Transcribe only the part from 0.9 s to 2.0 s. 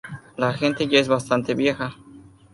es bastante vieja.